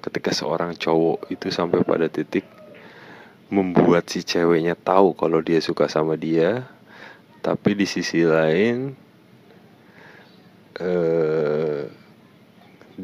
[0.00, 2.46] ketika seorang cowok itu sampai pada titik
[3.50, 6.70] membuat si ceweknya tahu kalau dia suka sama dia,
[7.42, 8.94] tapi di sisi lain
[10.80, 11.09] uh,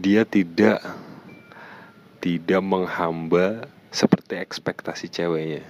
[0.07, 0.87] dia tidak
[2.23, 5.67] tidak menghamba seperti ekspektasi ceweknya.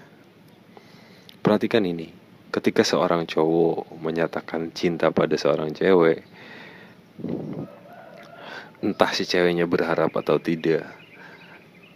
[1.41, 2.12] Perhatikan ini,
[2.53, 6.20] ketika seorang cowok menyatakan cinta pada seorang cewek,
[8.84, 10.84] entah si ceweknya berharap atau tidak,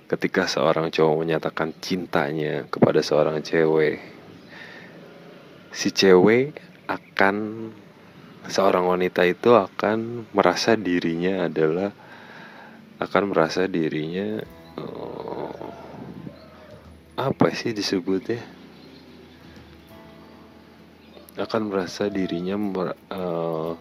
[0.08, 4.00] ketika seorang cowok menyatakan cintanya kepada seorang cewek,
[5.76, 6.56] si cewek
[6.88, 7.68] akan
[8.48, 11.92] seorang wanita itu akan merasa dirinya adalah
[13.00, 14.44] akan merasa dirinya
[14.76, 15.72] oh,
[17.16, 18.40] apa sih disebutnya
[21.40, 22.60] akan merasa dirinya
[23.08, 23.72] uh,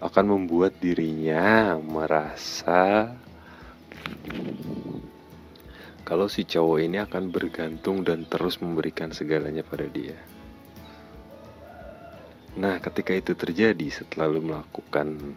[0.00, 3.12] akan membuat dirinya merasa
[6.04, 10.20] kalau si cowok ini akan bergantung dan terus memberikan segalanya pada dia.
[12.60, 15.34] Nah, ketika itu terjadi setelah lu melakukan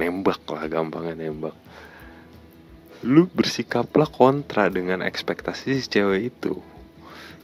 [0.00, 1.52] nembak lah, gampangnya nembak.
[3.04, 6.56] Lu bersikaplah kontra dengan ekspektasi si cewek itu.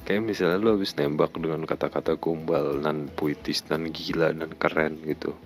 [0.09, 5.37] Kayak misalnya lu habis nembak dengan kata-kata gombal, nan puitis, nan gila, nan keren gitu.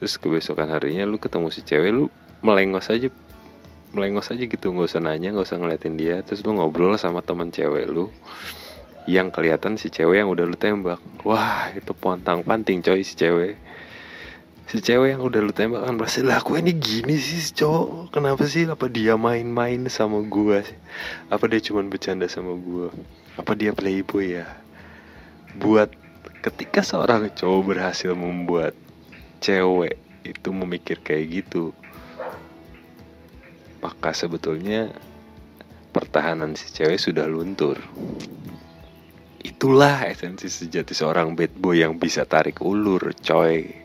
[0.00, 2.08] Terus kebesokan harinya lu ketemu si cewek, lu
[2.40, 3.12] melengos aja
[3.92, 7.52] melengos aja gitu nggak usah nanya nggak usah ngeliatin dia terus lu ngobrol sama teman
[7.52, 8.08] cewek lu
[9.04, 13.60] yang kelihatan si cewek yang udah lu tembak wah itu pontang panting coy si cewek
[14.70, 18.14] si cewek yang udah lu tembak kan pasti lah aku ini gini sih si cowok?
[18.14, 18.66] Kenapa sih?
[18.66, 20.78] Apa dia main-main sama gua sih?
[21.30, 22.90] Apa dia cuma bercanda sama gua?
[23.34, 24.46] Apa dia playboy ya?
[25.58, 25.92] Buat
[26.42, 28.74] ketika seorang cowok berhasil membuat
[29.42, 31.74] cewek itu memikir kayak gitu
[33.82, 34.94] maka sebetulnya
[35.90, 37.82] pertahanan si cewek sudah luntur.
[39.42, 43.81] Itulah esensi sejati seorang bad boy yang bisa tarik ulur, coy.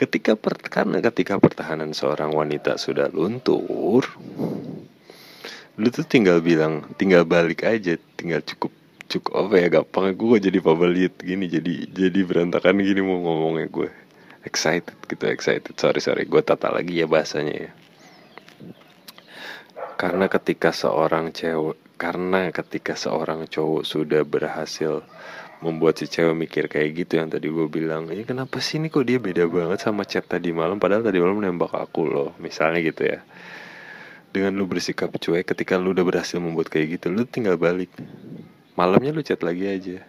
[0.00, 4.08] Ketika per, karena ketika pertahanan seorang wanita sudah luntur,
[5.76, 8.72] lu tuh tinggal bilang, tinggal balik aja, tinggal cukup
[9.10, 10.16] cukup apa ya gampang.
[10.16, 13.88] Gue jadi favorit gini jadi jadi berantakan gini mau ngomongnya gue
[14.48, 15.74] excited gitu excited.
[15.76, 17.70] Sorry sorry gue tata lagi ya bahasanya ya.
[20.00, 25.04] Karena ketika seorang cewek karena ketika seorang cowok sudah berhasil
[25.60, 28.08] membuat si cewek mikir kayak gitu yang tadi gue bilang.
[28.08, 30.80] Ini kenapa sih ini kok dia beda banget sama chat tadi malam?
[30.80, 33.20] Padahal tadi malam nembak aku loh misalnya gitu ya.
[34.32, 37.92] Dengan lu bersikap cuek ketika lu udah berhasil membuat kayak gitu lu tinggal balik.
[38.72, 40.00] Malamnya lu chat lagi aja.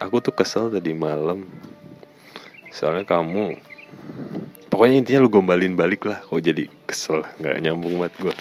[0.00, 1.44] Aku tuh kesel tadi malam.
[2.72, 3.60] Soalnya kamu
[4.72, 6.24] pokoknya intinya lu gombalin balik lah.
[6.24, 7.28] Kok jadi kesel?
[7.44, 8.36] Nggak nyambung banget gue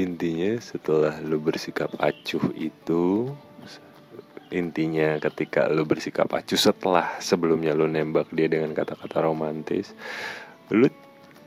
[0.00, 3.28] intinya setelah lu bersikap acuh itu
[4.50, 9.92] intinya ketika lu bersikap acuh setelah sebelumnya lu nembak dia dengan kata-kata romantis
[10.72, 10.88] lu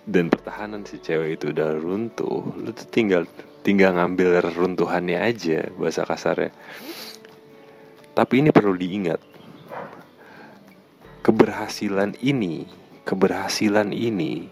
[0.03, 3.25] dan pertahanan si cewek itu udah runtuh lu tuh tinggal
[3.63, 6.51] tinggal ngambil runtuhannya aja bahasa kasarnya.
[8.13, 9.17] Tapi ini perlu diingat.
[11.23, 12.67] Keberhasilan ini,
[13.07, 14.51] keberhasilan ini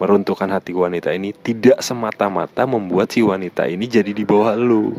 [0.00, 4.96] meruntuhkan hati wanita ini tidak semata-mata membuat si wanita ini jadi di bawah lu.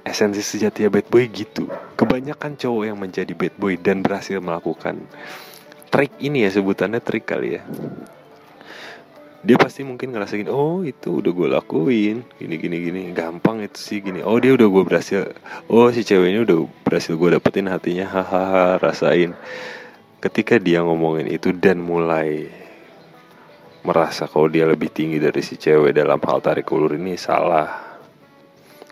[0.00, 1.68] Esensi sejati bad boy gitu.
[2.00, 5.04] Kebanyakan cowok yang menjadi bad boy dan berhasil melakukan.
[5.92, 7.62] Trik ini ya sebutannya trik kali ya.
[9.40, 12.24] Dia pasti mungkin ngerasain oh itu udah gue lakuin.
[12.40, 13.02] Gini gini gini.
[13.12, 14.24] Gampang itu sih gini.
[14.24, 15.36] Oh dia udah gue berhasil.
[15.68, 18.08] Oh si ceweknya udah berhasil gue dapetin hatinya.
[18.08, 19.36] Hahaha rasain.
[20.24, 22.59] Ketika dia ngomongin itu dan mulai
[23.80, 27.98] merasa kalau dia lebih tinggi dari si cewek dalam hal tarik ulur ini salah.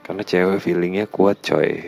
[0.01, 1.85] Karena cewek feelingnya kuat coy.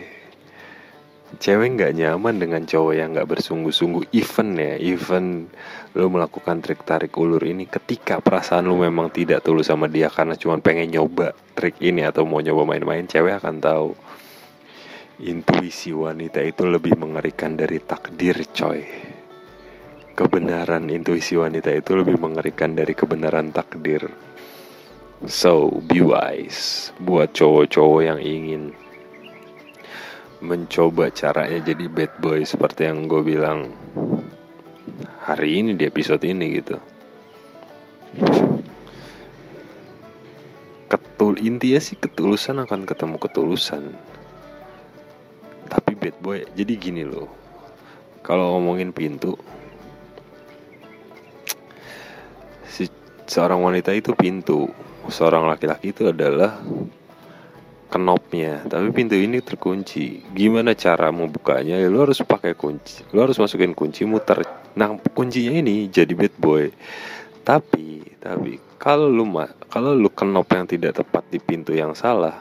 [1.41, 4.13] Cewek nggak nyaman dengan cowok yang nggak bersungguh-sungguh.
[4.13, 5.49] Even ya even
[5.97, 10.37] lo melakukan trik tarik ulur ini ketika perasaan lo memang tidak tulus sama dia karena
[10.37, 13.91] cuma pengen nyoba trik ini atau mau nyoba main-main cewek akan tahu.
[15.21, 19.20] Intuisi wanita itu lebih mengerikan dari takdir coy
[20.21, 24.05] kebenaran intuisi wanita itu lebih mengerikan dari kebenaran takdir.
[25.25, 28.77] So be wise buat cowok-cowok yang ingin
[30.45, 33.73] mencoba caranya jadi bad boy seperti yang gue bilang
[35.25, 36.77] hari ini di episode ini gitu.
[40.85, 43.97] Ketul intinya sih ketulusan akan ketemu ketulusan.
[45.65, 47.33] Tapi bad boy jadi gini loh.
[48.21, 49.41] Kalau ngomongin pintu
[52.71, 52.87] si
[53.27, 54.71] seorang wanita itu pintu.
[55.11, 56.63] Seorang laki-laki itu adalah
[57.91, 58.63] knopnya.
[58.71, 60.23] Tapi pintu ini terkunci.
[60.31, 63.03] Gimana cara membukanya ya, lu harus pakai kunci.
[63.11, 66.71] Lu harus masukin kunci muter nah kuncinya ini jadi bad boy.
[67.43, 69.27] Tapi tapi kalau lu
[69.67, 72.39] kalau lu kenop yang tidak tepat di pintu yang salah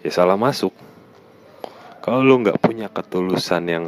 [0.00, 0.72] ya salah masuk.
[2.00, 3.86] Kalau lu nggak punya ketulusan yang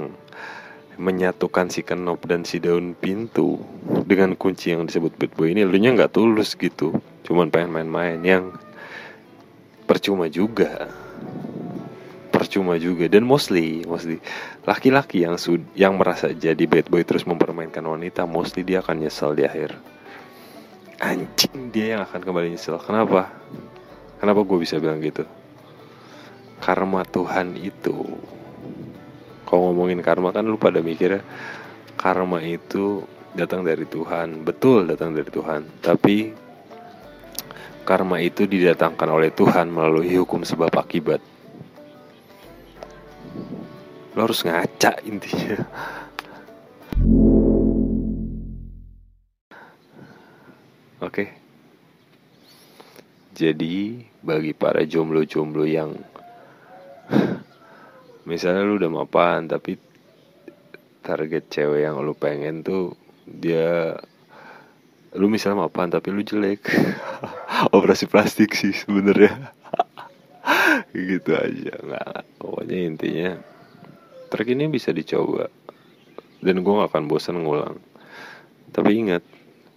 [0.98, 3.62] menyatukan si kenop dan si daun pintu
[4.02, 6.98] dengan kunci yang disebut bad boy ini lu nya nggak tulus gitu.
[7.22, 8.50] Cuman pengen main-main yang
[9.86, 10.90] percuma juga.
[12.34, 13.06] Percuma juga.
[13.06, 14.18] Dan mostly mostly
[14.66, 19.38] laki-laki yang sud yang merasa jadi bad boy terus mempermainkan wanita mostly dia akan nyesel
[19.38, 19.78] di akhir.
[20.98, 22.74] Anjing dia yang akan kembali nyesel.
[22.82, 23.30] Kenapa?
[24.18, 25.22] Kenapa gue bisa bilang gitu?
[26.58, 28.02] Karma Tuhan itu
[29.48, 31.24] kalau ngomongin karma kan lu pada mikirnya
[31.96, 33.00] karma itu
[33.32, 34.44] datang dari Tuhan.
[34.44, 35.64] Betul datang dari Tuhan.
[35.80, 36.36] Tapi
[37.88, 41.24] karma itu didatangkan oleh Tuhan melalui hukum sebab akibat.
[44.12, 45.64] Lo harus ngaca intinya.
[51.00, 51.24] Oke.
[53.32, 55.96] Jadi bagi para jomblo-jomblo yang
[58.28, 59.80] misalnya lu udah mapan tapi
[61.00, 62.92] target cewek yang lu pengen tuh
[63.24, 63.96] dia
[65.16, 66.68] lu misalnya mapan tapi lu jelek.
[67.76, 69.32] Operasi plastik sih sebenarnya.
[70.92, 73.30] Gitu aja nggak pokoknya intinya
[74.28, 75.48] track ini bisa dicoba.
[76.38, 77.82] Dan gue gak akan bosan ngulang.
[78.70, 79.24] Tapi ingat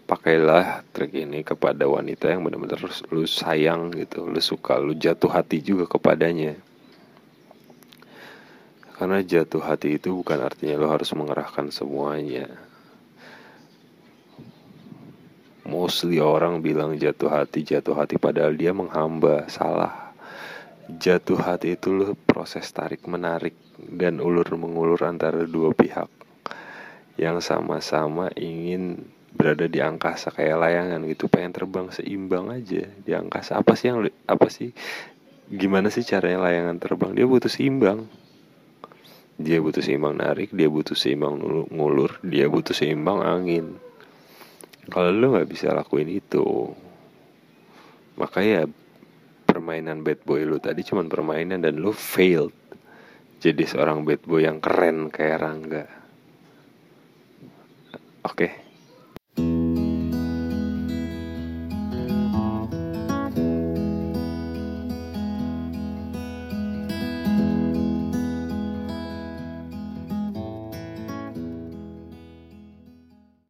[0.05, 4.27] pakailah track ini kepada wanita yang benar-benar lu sayang gitu.
[4.27, 6.53] Lu suka lu jatuh hati juga kepadanya
[9.01, 12.45] karena jatuh hati itu bukan artinya lu harus mengerahkan semuanya.
[15.65, 20.13] Mostly orang bilang jatuh hati jatuh hati padahal dia menghamba salah.
[20.85, 26.05] Jatuh hati itu lu proses tarik menarik dan ulur mengulur antara dua pihak
[27.17, 29.01] yang sama-sama ingin
[29.33, 31.25] berada di angkasa kayak layangan gitu.
[31.25, 33.57] Pengen terbang seimbang aja di angkasa.
[33.57, 34.69] Apa sih yang apa sih
[35.49, 37.17] gimana sih caranya layangan terbang?
[37.17, 38.20] Dia butuh seimbang
[39.41, 43.77] dia butuh seimbang narik dia butuh seimbang ngulur dia butuh seimbang angin
[44.87, 46.71] kalau lu nggak bisa lakuin itu
[48.17, 48.69] makanya
[49.45, 52.55] permainan bad boy lu tadi cuman permainan dan lu failed
[53.41, 55.85] jadi seorang bad boy yang keren kayak Rangga
[58.23, 58.70] oke okay.